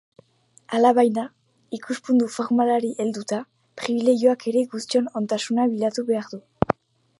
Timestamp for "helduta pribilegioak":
3.05-4.49